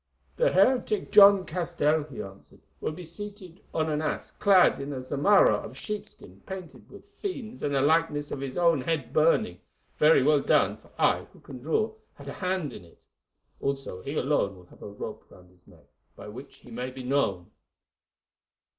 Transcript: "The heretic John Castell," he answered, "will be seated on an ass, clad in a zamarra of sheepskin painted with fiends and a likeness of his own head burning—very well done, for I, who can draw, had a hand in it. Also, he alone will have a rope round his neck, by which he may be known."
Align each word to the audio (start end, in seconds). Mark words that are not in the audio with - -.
"The 0.35 0.51
heretic 0.51 1.11
John 1.11 1.45
Castell," 1.45 2.05
he 2.05 2.23
answered, 2.23 2.61
"will 2.79 2.91
be 2.91 3.03
seated 3.03 3.61
on 3.71 3.87
an 3.87 4.01
ass, 4.01 4.31
clad 4.31 4.81
in 4.81 4.93
a 4.93 5.03
zamarra 5.03 5.57
of 5.63 5.77
sheepskin 5.77 6.41
painted 6.47 6.89
with 6.89 7.03
fiends 7.21 7.61
and 7.61 7.75
a 7.75 7.81
likeness 7.81 8.31
of 8.31 8.39
his 8.39 8.57
own 8.57 8.81
head 8.81 9.13
burning—very 9.13 10.23
well 10.23 10.41
done, 10.41 10.77
for 10.77 10.89
I, 10.97 11.25
who 11.31 11.39
can 11.39 11.59
draw, 11.59 11.93
had 12.15 12.27
a 12.29 12.33
hand 12.33 12.73
in 12.73 12.83
it. 12.83 12.97
Also, 13.59 14.01
he 14.01 14.15
alone 14.15 14.55
will 14.55 14.65
have 14.65 14.81
a 14.81 14.87
rope 14.89 15.29
round 15.29 15.51
his 15.51 15.67
neck, 15.67 15.85
by 16.15 16.27
which 16.29 16.55
he 16.55 16.71
may 16.71 16.89
be 16.89 17.03
known." 17.03 17.51